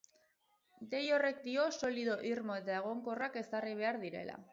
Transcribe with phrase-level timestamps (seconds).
[0.93, 4.41] Dei horrek dio solido irmo eta egonkorrak ezarri behar direla.